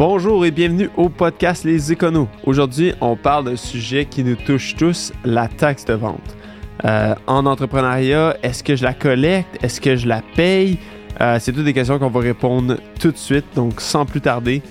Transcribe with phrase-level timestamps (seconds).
[0.00, 2.26] Bonjour et bienvenue au podcast Les Éconos.
[2.44, 6.38] Aujourd'hui, on parle d'un sujet qui nous touche tous, la taxe de vente.
[6.86, 9.62] Euh, en entrepreneuriat, est-ce que je la collecte?
[9.62, 10.78] Est-ce que je la paye?
[11.20, 13.44] Euh, c'est toutes des questions qu'on va répondre tout de suite.
[13.54, 14.62] Donc, sans plus tarder,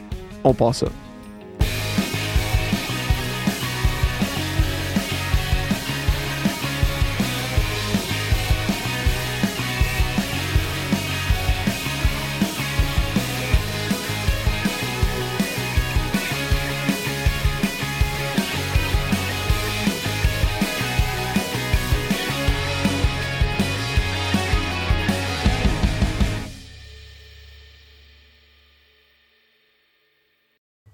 [0.43, 0.87] on passe ça.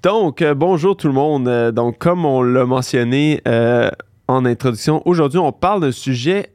[0.05, 1.47] Donc, euh, bonjour tout le monde.
[1.47, 3.89] Euh, donc, comme on l'a mentionné euh,
[4.27, 6.53] en introduction, aujourd'hui, on parle d'un sujet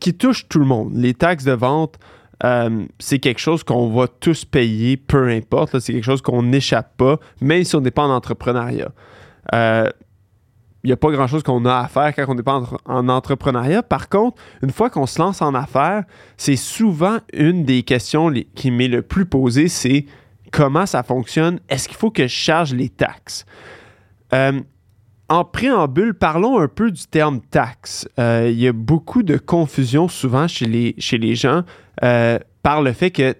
[0.00, 0.90] qui touche tout le monde.
[0.96, 1.94] Les taxes de vente,
[2.98, 5.78] c'est quelque chose qu'on va tous payer, peu importe.
[5.78, 8.90] C'est quelque chose qu'on n'échappe pas, même si on n'est pas en entrepreneuriat.
[9.52, 9.92] Il
[10.88, 13.84] n'y a pas grand-chose qu'on a à faire quand on n'est pas en, entrepreneuriat.
[13.84, 16.02] Par contre, une fois qu'on se lance en affaires,
[16.36, 20.06] c'est souvent une des questions qui m'est le plus posée, c'est
[20.54, 23.44] comment ça fonctionne, est-ce qu'il faut que je charge les taxes?
[24.32, 24.60] Euh,
[25.28, 28.08] en préambule, parlons un peu du terme taxe.
[28.20, 31.64] Euh, il y a beaucoup de confusion souvent chez les, gens
[32.04, 33.34] euh, par le fait que,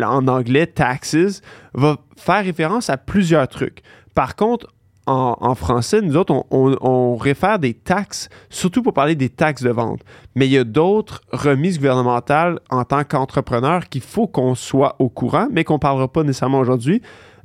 [0.00, 1.42] en anglais, taxes
[1.74, 3.82] va faire référence à plusieurs trucs.
[4.14, 4.72] Par contre,
[5.10, 10.00] en, français, nous autres, on, réfère des taxes, surtout pour parler des taxes de vente.
[10.34, 15.08] Mais il y a d'autres remises gouvernementales en tant qu'entrepreneur qu'il faut qu'on soit au
[15.08, 17.02] courant, mais qu'on ne parlera pas nécessairement aujourd'hui.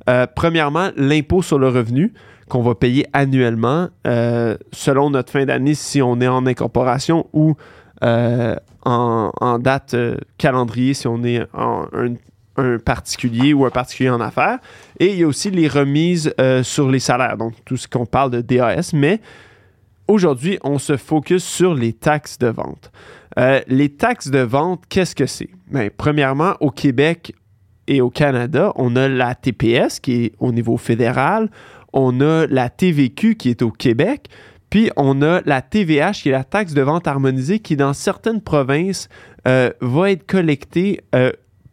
[0.08, 2.12] Euh, premièrement, l'impôt sur le revenu
[2.48, 7.56] qu'on va payer annuellement euh, selon notre fin d'année si on est en incorporation ou
[8.04, 9.96] euh, en, en, date
[10.38, 12.14] calendrier si on est en un
[12.56, 14.58] un particulier ou un particulier en affaires.
[14.98, 18.06] Et il y a aussi les remises euh, sur les salaires, donc tout ce qu'on
[18.06, 18.92] parle de DAS.
[18.92, 19.20] Mais
[20.08, 22.90] aujourd'hui, on se focus sur les taxes de vente.
[23.38, 25.50] Euh, les taxes de vente, qu'est-ce que c'est?
[25.70, 27.34] Bien, premièrement, au Québec
[27.86, 31.50] et au Canada, on a la TPS qui est au niveau fédéral,
[31.92, 34.28] on a la TVQ qui est au Québec,
[34.70, 38.40] puis on a la TVH qui est la taxe de vente harmonisée qui, dans certaines
[38.40, 39.08] provinces,
[39.46, 41.00] euh, va être collectée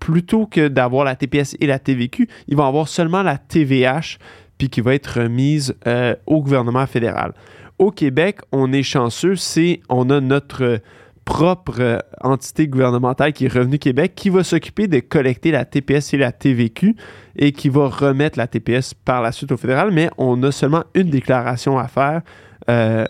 [0.04, 4.18] plutôt que d'avoir la TPS et la TVQ, ils vont avoir seulement la TVH,
[4.58, 7.34] puis qui va être remise euh, au gouvernement fédéral.
[7.80, 10.82] Au Québec, on est chanceux, c'est on a notre
[11.24, 16.18] propre entité gouvernementale qui est Revenu Québec qui va s'occuper de collecter la TPS et
[16.18, 16.98] la TVQ
[17.38, 20.84] et qui va remettre la TPS par la suite au fédéral, mais on a seulement
[20.96, 22.24] une déclaration à faire
[22.70, 23.06] euh,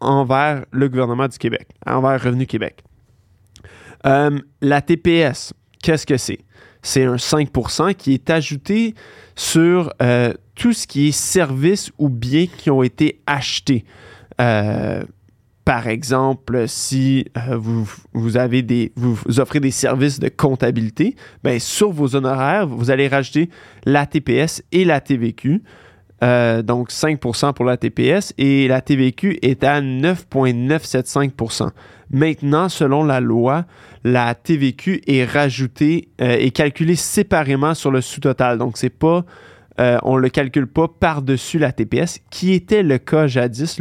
[0.00, 2.82] envers le gouvernement du Québec, envers Revenu Québec.
[4.06, 6.38] Euh, la TPS, Qu'est-ce que c'est?
[6.80, 8.94] C'est un 5% qui est ajouté
[9.36, 13.84] sur euh, tout ce qui est services ou biens qui ont été achetés.
[14.40, 15.02] Euh,
[15.64, 17.88] par exemple, si euh, vous,
[18.36, 23.48] offrez des services de comptabilité, bien, sur vos honoraires, vous allez rajouter
[23.84, 25.62] la TPS et la TVQ.
[26.22, 31.70] Donc 5% pour la TPS et la TVQ est à 9,975%
[32.12, 33.64] Maintenant, selon la loi,
[34.04, 38.58] la TVQ est rajoutée euh, et calculée séparément sur le sous-total.
[38.58, 39.24] Donc, c'est pas,
[39.80, 43.80] euh, on ne le calcule pas par-dessus la TPS, qui était le cas jadis,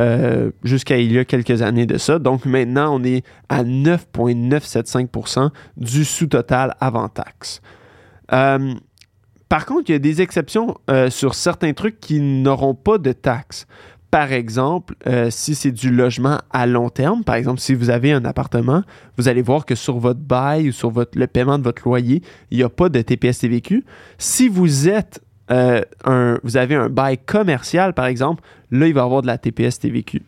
[0.00, 2.18] euh, jusqu'à il y a quelques années de ça.
[2.18, 7.60] Donc, maintenant, on est à 9,975% du sous-total avant taxe.
[9.48, 10.76] Par contre, il y a des exceptions
[11.08, 13.66] sur certains trucs qui n'auront pas de taxe.
[14.10, 18.12] Par exemple, euh, si c'est du logement à long terme, par exemple, si vous avez
[18.12, 18.82] un appartement,
[19.18, 22.58] vous allez voir que sur votre bail ou sur le paiement de votre loyer, il
[22.58, 23.84] n'y a pas de TPS TVQ.
[24.16, 25.20] Si vous êtes
[25.50, 29.26] euh, un, vous avez un bail commercial, par exemple, là, il va y avoir de
[29.26, 30.22] la TPS TVQ.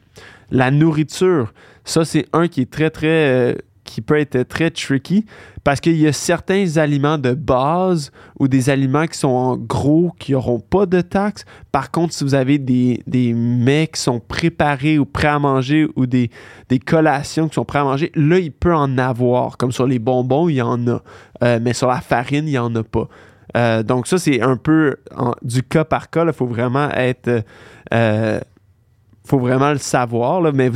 [0.51, 1.53] La nourriture,
[1.85, 3.55] ça, c'est un qui est très, très euh,
[3.89, 5.25] qui peut être très tricky
[5.65, 10.13] parce qu'il y a certains aliments de base ou des aliments qui sont en gros
[10.19, 11.45] qui n'auront pas de taxes.
[11.73, 15.89] Par contre, si vous avez des, des mets qui sont préparés ou prêts à manger
[15.97, 16.31] ou des,
[16.69, 19.57] des collations qui sont prêts à manger, là, il peut en avoir.
[19.57, 21.03] Comme sur les bonbons, il y en a.
[21.43, 23.09] Euh, mais sur la farine, il n'y en a pas.
[23.57, 24.97] Euh, donc ça, c'est un peu
[25.43, 26.25] du cas par cas.
[26.25, 27.45] Il faut vraiment être
[27.93, 28.41] euh,
[29.29, 30.71] faut vraiment le savoir, mais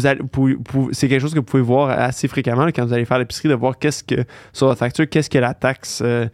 [0.93, 3.55] c'est quelque chose que vous pouvez voir assez fréquemment quand vous allez faire l'épicerie, de
[3.55, 6.27] voir qu'est-ce que, sur votre facture, qu'est-ce que la taxe euh,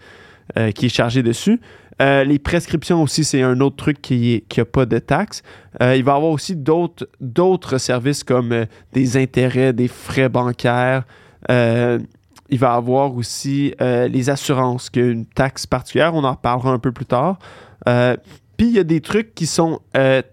[0.56, 1.60] euh, qui est chargée dessus.
[2.00, 5.42] Euh, les prescriptions aussi, c'est un autre truc qui n'a pas de taxe.
[5.80, 11.04] il va y avoir aussi d'autres, services comme des intérêts, des frais bancaires,
[11.48, 16.14] il va avoir aussi les assurances, qui est une taxe particulière.
[16.14, 17.38] On en reparlera un peu plus tard.
[17.84, 19.80] Puis il y a des trucs qui sont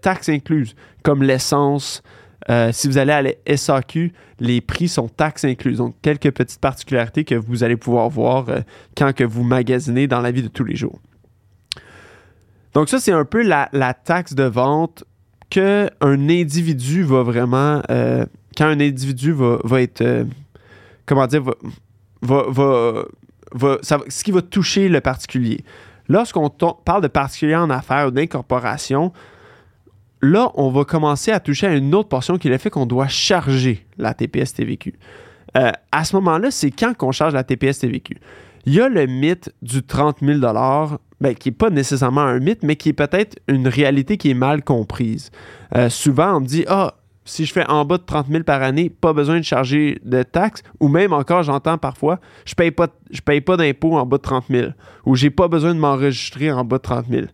[0.00, 0.74] taxes incluses,
[1.06, 2.02] comme l'essence,
[2.50, 5.78] euh, si vous allez à la SAQ, les prix sont taxes incluses.
[5.78, 8.60] Donc, quelques petites particularités que vous allez pouvoir voir euh,
[8.96, 10.98] quand que vous magasinez dans la vie de tous les jours.
[12.74, 13.68] Donc, ça, c'est un peu la,
[14.04, 15.04] taxe de vente
[15.48, 17.82] qu'un individu va vraiment.
[17.88, 18.26] Euh,
[18.56, 20.26] quand un individu va, être.
[21.04, 21.44] comment dire
[22.22, 23.78] va, va,
[24.08, 25.64] ce qui va toucher le particulier.
[26.08, 29.12] Lorsqu'on parle de particulier en affaires ou d'incorporation,
[30.22, 32.86] là, on va commencer à toucher à une autre portion qui est le fait qu'on
[32.86, 34.94] doit charger la TPS TVQ.
[35.56, 38.18] Euh, à ce moment-là, c'est quand qu'on charge la TPS TVQ.
[38.66, 40.40] Il y a le mythe du 30 000
[41.20, 44.34] ben, qui n'est pas nécessairement un mythe, mais qui est peut-être une réalité qui est
[44.34, 45.30] mal comprise.
[45.74, 48.62] Euh, souvent, on me dit Ah, si je fais en bas de 30 000 par
[48.62, 50.62] année, pas besoin de charger de taxes.
[50.80, 52.88] Ou même encore, j'entends parfois, je ne paye pas,
[53.24, 54.68] paye pas d'impôts en bas de 30 000.
[55.06, 57.26] Ou j'ai pas besoin de m'enregistrer en bas de 30 000.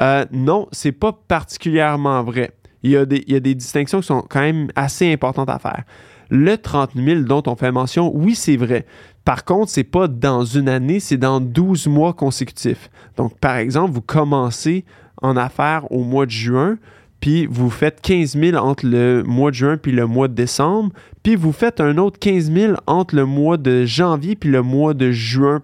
[0.00, 2.52] Euh, non, c'est pas particulièrement vrai.
[2.82, 5.82] Il y, a des, distinctions qui sont quand même assez importantes à faire.
[6.30, 8.86] Le 30 000 dont on fait mention, oui, c'est vrai.
[9.24, 12.88] Par contre, c'est pas dans une année, c'est dans 12 mois consécutifs.
[13.16, 14.84] Donc, par exemple, vous commencez
[15.22, 16.78] en affaires au mois de juin,
[17.18, 20.92] puis vous faites 15 000 entre le mois de juin puis le mois de décembre,
[21.24, 24.94] puis vous faites un autre 15 000 entre le mois de janvier puis le mois
[24.94, 25.62] de juin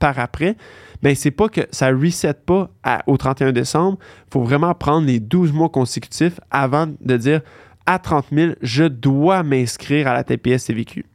[0.00, 0.56] par après
[1.02, 2.70] ben c'est pas que ça reset pas
[3.06, 3.98] au 31 décembre.
[4.28, 7.40] Il faut vraiment prendre les 12 mois consécutifs avant de dire
[7.86, 11.06] à 30 000, je dois m'inscrire à la TPS TVQ.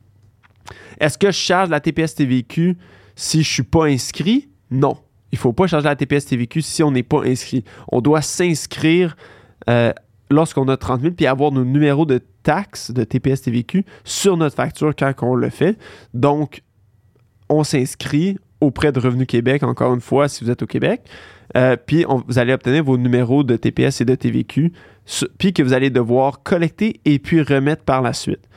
[0.99, 2.77] Est-ce que je charge la TPS TVQ
[3.15, 4.49] si je ne suis pas inscrit?
[4.69, 4.97] Non.
[5.31, 7.63] Il ne faut pas charger la TPS TVQ si on n'est pas inscrit.
[7.91, 9.15] On doit s'inscrire
[9.69, 9.91] euh,
[10.29, 14.55] lorsqu'on a 30 000 puis avoir nos numéros de taxes de TPS TVQ sur notre
[14.55, 15.77] facture quand on le fait.
[16.13, 16.63] Donc,
[17.49, 21.01] on s'inscrit, auprès de Revenu Québec, encore une fois, si vous êtes au Québec.
[21.57, 24.71] Euh, puis vous allez obtenir vos numéros de TPS et de TVQ,
[25.37, 28.47] puis que vous allez devoir collecter et puis remettre par la suite.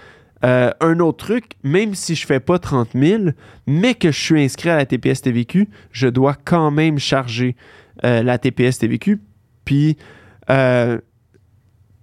[0.44, 3.22] Euh, un autre truc, même si je ne fais pas 30 000,
[3.66, 7.56] mais que je suis inscrit à la TPS TVQ, je dois quand même charger
[8.04, 9.20] euh, la TPS TVQ.
[9.64, 9.96] Puis,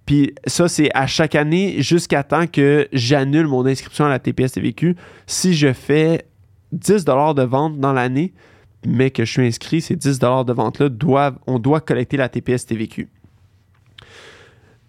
[0.05, 4.53] puis ça, c'est à chaque année jusqu'à temps que j'annule mon inscription à la TPS
[4.53, 4.95] TVQ.
[5.27, 6.25] Si je fais
[6.71, 8.33] 10 de vente dans l'année,
[8.85, 13.09] mais que je suis inscrit, ces 10 de vente-là, on doit collecter la TPS TVQ.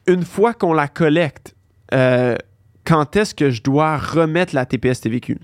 [0.07, 1.55] Une fois qu'on la collecte,
[1.95, 2.37] euh,
[2.85, 5.39] quand est-ce que je dois remettre la TPS TVQ?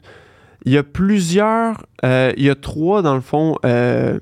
[0.65, 4.19] Il y a plusieurs, euh, il y a trois, dans le fond, euh,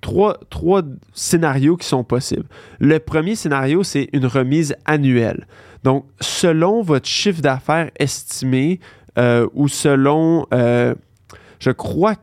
[0.00, 2.46] trois, trois scénarios qui sont possibles.
[2.80, 5.46] Le premier scénario, c'est une remise annuelle.
[5.84, 8.80] Donc, selon votre chiffre d'affaires estimé,
[9.18, 10.94] euh, ou selon, euh,
[11.60, 12.14] je crois,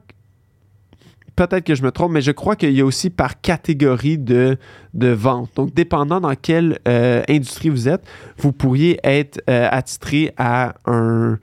[1.36, 4.57] peut-être que je me trompe, mais je crois qu'il y a aussi par catégorie de,
[4.94, 5.51] de vente.
[5.56, 8.03] Donc, dépendant dans quelle euh, industrie vous êtes,
[8.38, 11.38] vous pourriez être attitré à un,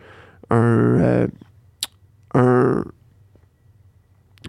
[0.50, 1.26] un,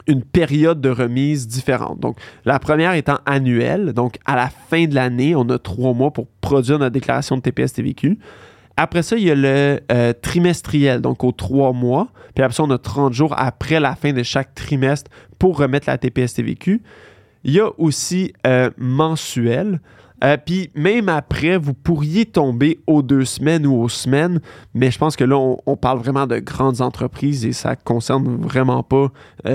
[0.07, 1.99] une période de remise différente.
[1.99, 3.94] Donc, la première étant annuelle.
[3.94, 7.41] Donc, à la fin de l'année, on a trois mois pour produire notre déclaration de
[7.41, 8.17] TPS-TVQ.
[8.79, 12.09] Après ça, il y a le euh, trimestriel, donc aux trois mois.
[12.35, 15.09] Puis après ça, on a 30 jours après la fin de chaque trimestre
[15.39, 16.81] pour remettre la TPS-TVQ.
[17.44, 19.81] Il y a aussi euh, mensuel.
[20.23, 24.42] Euh, puis même après, vous pourriez tomber aux deux semaines ou aux semaines,
[24.75, 28.83] mais je pense que là, on, parle vraiment de grandes entreprises et ça concerne vraiment
[28.83, 29.11] pas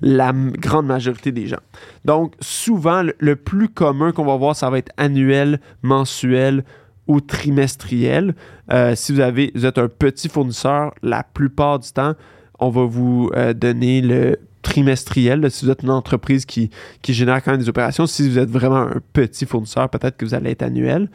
[0.00, 1.60] la grande majorité des gens.
[2.04, 6.64] Donc souvent, le plus commun qu'on va voir, ça va être annuel, mensuel
[7.06, 8.34] ou trimestriel.
[8.72, 12.14] Euh, si vous, avez, êtes un petit fournisseur, la plupart du temps,
[12.58, 15.48] on va vous euh, donner le trimestriel.
[15.50, 16.70] si vous êtes une entreprise qui,
[17.08, 20.34] génère quand même des opérations, si vous êtes vraiment un petit fournisseur, peut-être que vous
[20.34, 21.08] allez être annuel.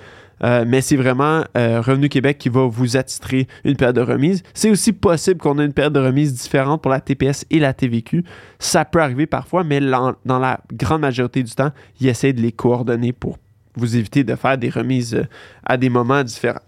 [0.44, 4.42] Euh, mais c'est vraiment Revenu Québec qui va vous attitrer une période de remise.
[4.56, 7.74] C'est aussi possible qu'on ait une période de remise différente pour la TPS et la
[7.74, 8.24] TVQ.
[8.58, 12.54] Ça peut arriver parfois, mais dans la grande majorité du temps, ils essaient de les
[12.54, 13.38] coordonner pour
[13.76, 15.26] vous éviter de faire des remises euh,
[15.66, 16.62] à des moments différents.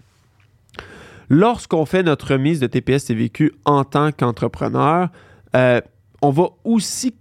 [1.30, 5.10] Lorsqu'on fait notre remise de TPS TVQ en tant qu'entrepreneur,
[5.56, 5.82] euh,
[6.22, 7.16] on va aussi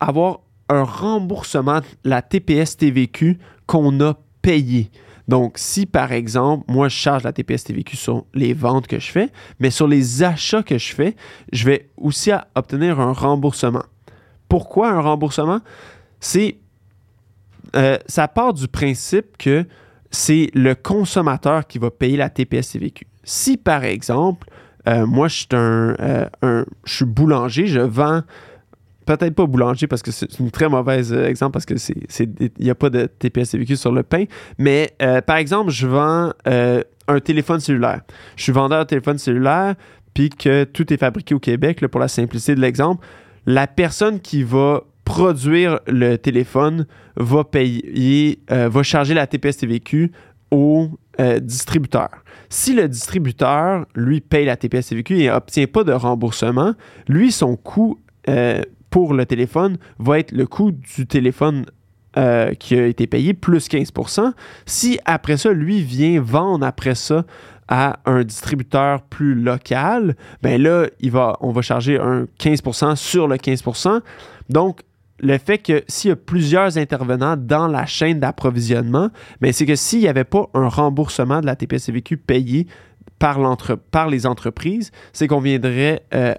[0.00, 4.90] avoir un remboursement de la TPS TVQ qu'on a payé.
[5.28, 9.10] Donc, si par exemple, moi, je charge la TPS TVQ sur les ventes que je
[9.10, 11.16] fais, mais sur les achats que je fais,
[11.52, 13.84] je vais aussi obtenir un remboursement.
[14.48, 15.60] Pourquoi un remboursement?
[16.20, 16.58] C'est
[17.74, 19.64] euh, ça part du principe que
[20.10, 23.04] c'est le consommateur qui va payer la TPS-TVQ.
[23.24, 24.48] Si, par exemple,
[24.86, 25.96] moi, je suis un,
[26.42, 28.22] je suis boulanger, je vends
[29.06, 31.74] peut-être pas boulanger parce que c'est une très mauvaise exemple parce que
[32.20, 34.24] il n'y a pas de TPS TVQ sur le pain.
[34.58, 34.94] Mais
[35.26, 38.02] par exemple, je vends un téléphone cellulaire.
[38.36, 39.74] Je suis vendeur de téléphone cellulaire,
[40.12, 43.04] puis que tout est fabriqué au Québec, pour la simplicité de l'exemple.
[43.46, 50.12] La personne qui va produire le téléphone va payer, euh, va charger la TPS TVQ
[50.50, 50.88] au
[51.20, 52.08] euh, distributeur.
[52.48, 56.74] Si le distributeur, lui, paye la TPS TVQ et n'obtient pas de remboursement,
[57.08, 61.66] lui, son coût euh, pour le téléphone va être le coût du téléphone
[62.60, 64.34] qui a été payé plus 15%
[64.66, 67.24] Si après ça, lui vient vendre après ça
[67.66, 73.26] à un distributeur plus local, ben là, il va, on va charger un 15% sur
[73.26, 74.00] le 15%
[74.48, 74.82] Donc,
[75.24, 79.08] le fait que s'il y a plusieurs intervenants dans la chaîne d'approvisionnement,
[79.40, 82.66] ben c'est que s'il n'y avait pas un remboursement de la TPS-CVQ payé
[83.18, 83.38] par,
[84.10, 86.34] les entreprises, c'est qu'on viendrait euh,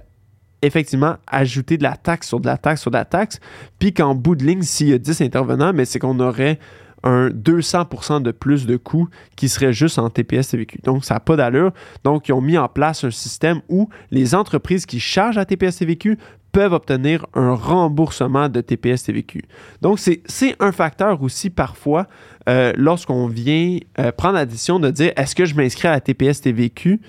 [0.62, 3.40] effectivement ajouter de la taxe sur de la taxe sur de la taxe,
[3.80, 6.60] puis qu'en bout de ligne, s'il y a 10 intervenants, mais c'est qu'on aurait
[7.02, 10.82] un 200% de plus de coûts qui serait juste en TPS TVQ.
[10.84, 11.72] Donc, ça n'a pas d'allure.
[12.04, 15.78] Donc, ils ont mis en place un système où les entreprises qui chargent à TPS
[15.78, 16.18] TVQ
[16.56, 19.44] peuvent obtenir un remboursement de TPS TVQ.
[19.82, 22.08] Donc, c'est un facteur aussi parfois
[22.48, 26.00] euh, lorsqu'on vient euh, prendre la décision de dire est-ce que je m'inscris à la
[26.00, 27.02] TPS TVQ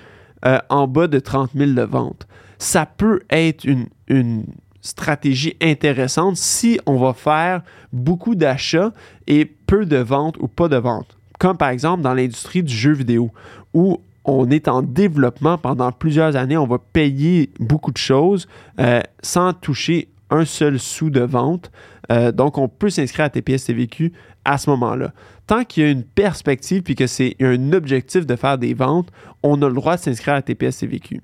[0.45, 2.27] euh, en bas de 30 000 de vente?
[2.57, 4.43] Ça peut être une, une
[4.81, 7.61] stratégie intéressante si on va faire
[7.93, 8.91] beaucoup d'achats
[9.27, 11.17] et peu de ventes ou pas de ventes.
[11.39, 13.31] Comme par exemple dans l'industrie du jeu vidéo,
[13.73, 18.47] où on est en développement pendant plusieurs années, on va payer beaucoup de choses
[18.79, 21.71] euh, sans toucher un seul sou de vente.
[22.11, 24.11] Euh, donc, on peut s'inscrire à TPS TVQ
[24.43, 25.13] à ce moment-là.
[25.47, 29.09] Tant qu'il y a une perspective puis que c'est un objectif de faire des ventes,
[29.43, 31.21] on a le droit de s'inscrire à TPS TVQ.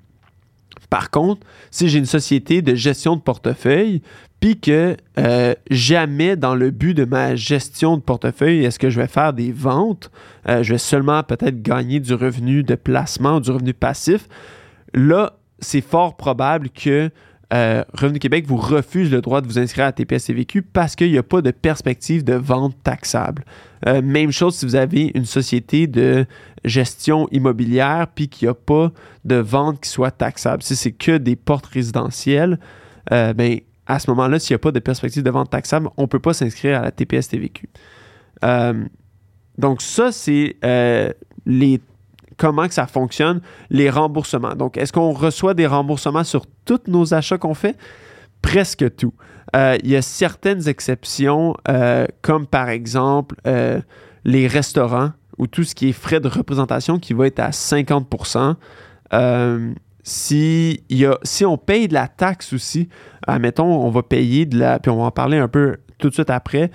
[0.94, 4.00] Par contre, si j'ai une société de gestion de portefeuille,
[4.38, 9.00] puis que euh, jamais dans le but de ma gestion de portefeuille, est-ce que je
[9.00, 10.12] vais faire des ventes,
[10.48, 14.28] euh, je vais seulement peut-être gagner du revenu de placement, du revenu passif,
[14.92, 17.10] là, c'est fort probable que
[17.52, 21.10] euh, Revenu Québec vous refuse le droit de vous inscrire à TPS CVQ parce qu'il
[21.10, 23.44] n'y a pas de perspective de vente taxable.
[23.86, 26.26] Euh, même chose si vous avez une société de
[26.64, 28.92] gestion immobilière puis qu'il n'y a pas
[29.24, 30.62] de vente qui soit taxable.
[30.62, 32.58] Si c'est que des portes résidentielles,
[33.12, 36.02] euh, ben, à ce moment-là, s'il n'y a pas de perspective de vente taxable, on
[36.02, 37.68] ne peut pas s'inscrire à la TPS TVQ.
[39.58, 40.56] donc ça, c'est
[42.36, 44.54] comment que ça fonctionne, les remboursements.
[44.54, 47.76] Donc, est-ce qu'on reçoit des remboursements sur tous nos achats qu'on fait?
[48.42, 49.14] Presque tout.
[49.54, 53.80] Euh, il y a certaines exceptions, euh, comme par exemple euh,
[54.24, 58.08] les restaurants ou tout ce qui est frais de représentation qui va être à 50
[60.06, 62.90] si, y a, si on paye de la taxe aussi,
[63.26, 66.14] admettons, on va payer de la, puis on va en parler un peu tout de
[66.14, 66.70] suite après,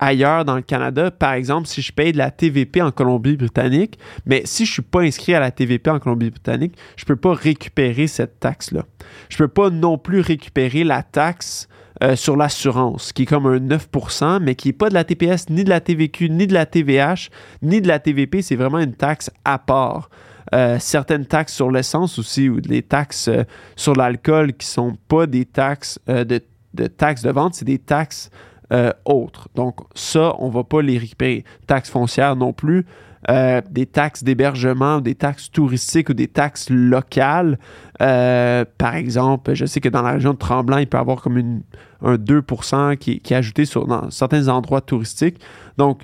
[0.00, 1.10] ailleurs dans le Canada.
[1.10, 4.82] Par exemple, si je paye de la TVP en Colombie-Britannique, mais si je ne suis
[4.82, 8.86] pas inscrit à la TVP en Colombie-Britannique, je ne peux pas récupérer cette taxe-là.
[9.28, 11.68] Je ne peux pas non plus récupérer la taxe
[12.02, 15.50] euh, sur l'assurance, qui est comme un 9% mais qui n'est pas de la TPS,
[15.50, 17.28] ni de la TVQ, ni de la TVH,
[17.60, 18.40] ni de la TVP.
[18.40, 20.08] C'est vraiment une taxe à part.
[20.54, 23.44] Euh, certaines taxes sur l'essence aussi, ou des taxes euh,
[23.76, 26.40] sur l'alcool qui ne sont pas des taxes de,
[26.72, 28.30] de taxes de vente, c'est des taxes
[28.72, 29.48] euh, autres.
[29.54, 31.44] Donc, ça, on ne va pas les récupérer.
[31.66, 32.86] Taxes foncières non plus.
[33.28, 37.58] Euh, des taxes d'hébergement, des taxes touristiques ou des taxes locales.
[38.00, 41.20] Euh, par exemple, je sais que dans la région de Tremblant, il peut y avoir
[41.20, 41.62] comme une,
[42.00, 42.42] un 2
[42.98, 45.38] qui, qui, est ajouté sur, dans certains endroits touristiques.
[45.76, 46.02] Donc,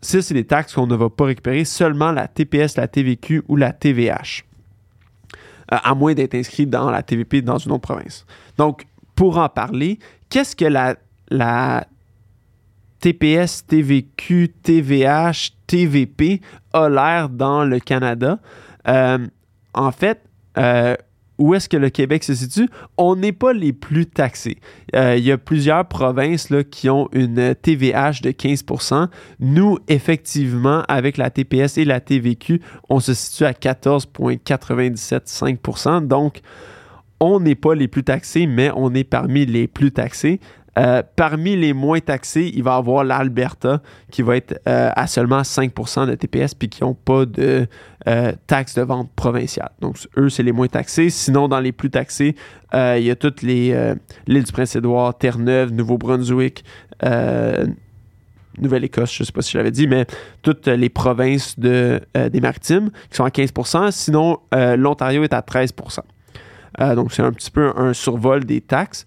[0.00, 3.56] ça, c'est des taxes qu'on ne va pas récupérer, seulement la TPS, la TVQ ou
[3.56, 4.44] la TVH,
[5.68, 8.26] à moins d'être inscrit dans la TVP dans une autre province.
[8.58, 10.96] Donc, pour en parler, qu'est-ce que la,
[11.30, 11.86] la
[13.04, 16.40] TPS, TVQ, TVH, TVP
[16.72, 18.38] a l'air dans le Canada.
[18.88, 19.18] Euh,
[19.74, 20.22] en fait,
[20.56, 20.96] euh,
[21.36, 22.66] où est-ce que le Québec se situe?
[22.96, 24.56] On n'est pas les plus taxés.
[24.96, 29.08] Euh, il y a plusieurs provinces qui ont une TVH de 15%
[29.38, 36.40] Nous, effectivement, avec la TPS et la TVQ, on se situe à 14,975% Donc,
[37.20, 40.40] on n'est pas les plus taxés, mais on est parmi les plus taxés.
[40.76, 45.06] Euh, parmi les moins taxés, il va y avoir l'Alberta qui va être euh, à
[45.06, 47.66] seulement 5% de TPS puis qui n'ont pas de
[48.08, 49.70] euh, taxes de vente provinciale.
[49.80, 51.10] Donc, eux, c'est les moins taxés.
[51.10, 52.34] Sinon, dans les plus taxés,
[52.72, 53.94] il y a toutes les
[54.26, 56.64] l'île du Prince-Édouard, Terre-Neuve, Nouveau-Brunswick,
[58.58, 60.06] Nouvelle-Écosse, je ne sais pas si je dit, mais
[60.42, 62.00] toutes les provinces de,
[62.32, 64.40] des maritimes qui sont à 15% Sinon,
[64.76, 66.00] l'Ontario est à 13%
[66.96, 69.04] Donc, c'est un petit peu un survol des taxes.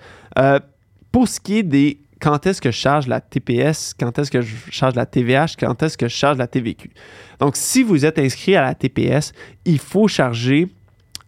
[1.11, 4.41] Pour ce qui est des quand est-ce que je charge la TPS, quand est-ce que
[4.41, 6.89] je charge la TVH, quand est-ce que je charge la TVQ.
[7.39, 9.33] Donc, si vous êtes inscrit à la TPS,
[9.65, 10.67] il faut charger,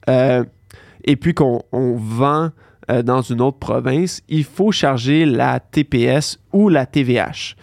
[0.10, 0.44] euh,
[1.04, 2.50] et puis qu'on vend
[2.90, 7.56] euh, dans une autre province, il faut charger la TPS ou la TVH.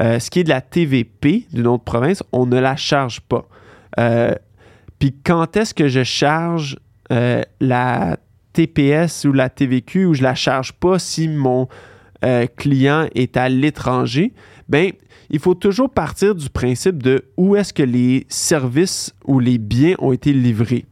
[0.00, 3.46] Euh, ce qui est de la TVP d'une autre province, on ne la charge pas.
[4.98, 6.76] puis quand est-ce que je charge
[7.60, 8.16] la
[8.66, 11.66] TPS ou la TVQ ou je la charge pas si mon
[12.24, 14.34] euh, client est à l'étranger,
[14.68, 14.92] ben,
[15.30, 19.94] il faut toujours partir du principe de où est-ce que les services ou les biens
[19.98, 20.84] ont été livrés.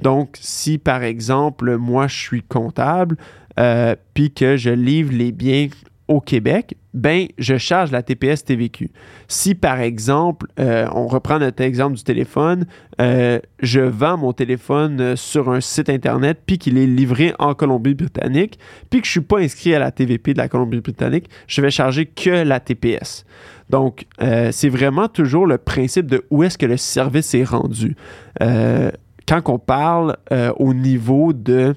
[0.00, 3.16] Donc, si par exemple, moi, je suis comptable,
[3.60, 5.68] euh, puis que je livre les biens
[6.08, 8.90] au Québec, ben, je charge la TPS TVQ.
[9.28, 12.66] Si, par exemple, euh, on reprend notre exemple du téléphone,
[13.00, 17.54] euh, je vends mon téléphone euh, sur un site Internet, puis qu'il est livré en
[17.54, 18.58] Colombie-Britannique,
[18.90, 22.06] puis que je suis pas inscrit à la TVP de la Colombie-Britannique, je vais charger
[22.06, 23.24] que la TPS.
[23.70, 27.96] Donc, c'est vraiment toujours le principe de où est-ce que le service est rendu.
[28.38, 30.16] quand on parle
[30.58, 31.74] au niveau de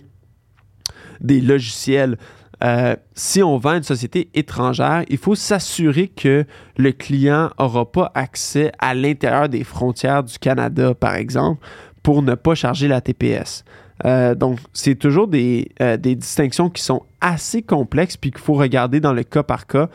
[1.22, 2.17] des logiciels,
[2.64, 6.46] euh, si on vend une société étrangère, il faut s'assurer que
[6.78, 11.66] le client n'aura pas accès à l'intérieur des frontières du Canada, par exemple,
[12.04, 13.64] pour ne pas charger la TPS.
[14.04, 18.54] Euh, donc, c'est toujours des, euh, des, distinctions qui sont assez complexes puis qu'il faut
[18.54, 19.90] regarder dans le cas par cas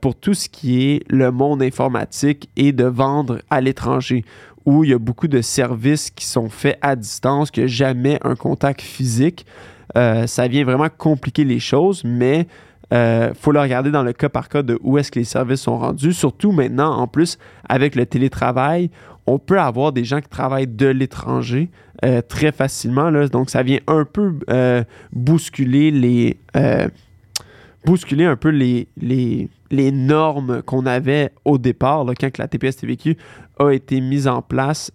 [0.00, 4.24] pour tout ce qui est le monde informatique et de vendre à l'étranger
[4.66, 8.36] où il y a beaucoup de services qui sont faits à distance, a jamais un
[8.36, 9.46] contact physique.
[9.96, 12.46] Euh, ça vient vraiment compliquer les choses, mais
[12.90, 15.24] il euh, faut le regarder dans le cas par cas de où est-ce que les
[15.24, 16.12] services sont rendus.
[16.12, 18.90] Surtout maintenant, en plus, avec le télétravail,
[19.26, 21.70] on peut avoir des gens qui travaillent de l'étranger
[22.04, 23.10] euh, très facilement.
[23.28, 24.34] donc, ça vient un peu
[25.12, 26.38] bousculer les.
[27.84, 33.16] bousculer un peu les, les, les normes qu'on avait au départ, quand la TPS-TVQ
[33.58, 34.90] a été mise en place.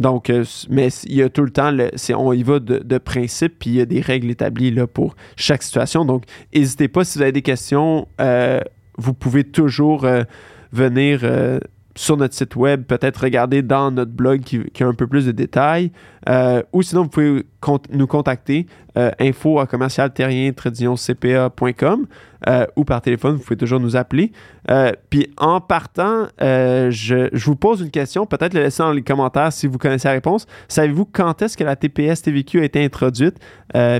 [0.00, 1.76] Donc, euh, mais il y a tout le temps,
[2.16, 5.62] on y va de, principe, puis il y a des règles établies là, pour chaque
[5.62, 6.06] situation.
[6.06, 8.60] Donc, n'hésitez pas, si vous avez des questions, euh,
[8.96, 10.22] vous pouvez toujours euh,
[10.72, 11.20] venir
[12.00, 15.32] sur notre site web, peut-être regarder dans notre blog qui, a un peu plus de
[15.32, 15.92] détails.
[16.30, 17.44] Euh, ou sinon, vous pouvez
[17.92, 22.06] nous contacter euh, info à commercial cpa.com
[22.48, 24.32] euh, ou par téléphone, vous pouvez toujours nous appeler.
[25.10, 29.66] puis en partant, je, vous pose une question, peut-être le laisser dans les commentaires si
[29.66, 30.46] vous connaissez la réponse.
[30.68, 33.36] Savez-vous quand est-ce que la TPS TVQ a été introduite,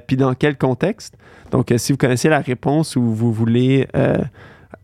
[0.06, 1.18] puis dans quel contexte?
[1.50, 3.86] Donc, si vous connaissez la réponse ou vous voulez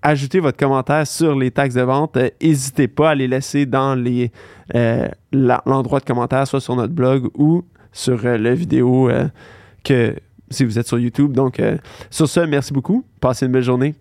[0.03, 2.17] ajoutez votre commentaire sur les taxes de vente.
[2.17, 3.97] Euh, n'hésitez pas à les laisser dans
[4.75, 9.11] euh, l'endroit de commentaire, soit sur notre blog ou sur euh, la vidéo
[9.85, 10.17] que
[10.51, 11.33] si vous êtes sur YouTube.
[11.33, 11.61] Donc,
[12.11, 13.05] sur ce, merci beaucoup.
[13.21, 13.95] Passez une belle journée.